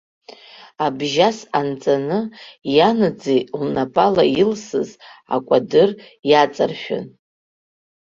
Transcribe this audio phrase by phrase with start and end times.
[0.85, 2.19] Абжьас анҵаны,
[2.75, 4.89] ианаӡӡеи лнапала илсыз
[5.35, 5.89] икәадыр
[6.29, 7.05] иаҵаршәын.